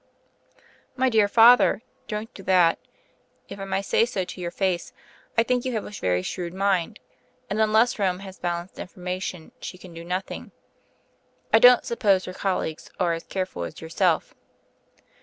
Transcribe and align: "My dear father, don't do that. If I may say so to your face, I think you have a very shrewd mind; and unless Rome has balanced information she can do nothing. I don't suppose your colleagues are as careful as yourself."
"My 0.95 1.09
dear 1.09 1.27
father, 1.27 1.83
don't 2.07 2.33
do 2.33 2.41
that. 2.41 2.79
If 3.49 3.59
I 3.59 3.65
may 3.65 3.83
say 3.83 4.03
so 4.07 4.23
to 4.25 4.41
your 4.41 4.49
face, 4.49 4.93
I 5.37 5.43
think 5.43 5.63
you 5.63 5.73
have 5.73 5.85
a 5.85 5.91
very 5.91 6.23
shrewd 6.23 6.55
mind; 6.55 6.99
and 7.51 7.61
unless 7.61 7.99
Rome 7.99 8.17
has 8.21 8.39
balanced 8.39 8.79
information 8.79 9.51
she 9.59 9.77
can 9.77 9.93
do 9.93 10.03
nothing. 10.03 10.53
I 11.53 11.59
don't 11.59 11.85
suppose 11.85 12.25
your 12.25 12.33
colleagues 12.33 12.89
are 12.99 13.13
as 13.13 13.25
careful 13.27 13.63
as 13.63 13.79
yourself." 13.79 14.33